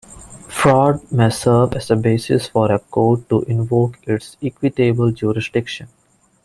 Fraud 0.49 1.11
may 1.11 1.29
serve 1.29 1.73
as 1.75 1.91
a 1.91 1.95
basis 1.95 2.47
for 2.47 2.71
a 2.71 2.79
court 2.79 3.29
to 3.29 3.43
invoke 3.43 3.99
its 4.07 4.35
equitable 4.41 5.11
jurisdiction. 5.11 5.87